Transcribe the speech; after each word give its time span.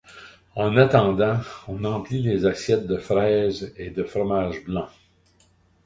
En 0.55 0.77
attendant, 0.77 1.37
on 1.67 1.83
emplit 1.83 2.23
les 2.23 2.47
assiettes 2.47 2.87
de 2.87 2.97
fraises 2.97 3.71
et 3.77 3.91
de 3.91 4.03
fromage 4.03 4.63
blanc. 4.63 4.89